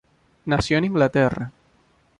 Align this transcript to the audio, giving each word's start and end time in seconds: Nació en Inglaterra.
Nació 0.45 0.79
en 0.79 0.85
Inglaterra. 0.85 1.51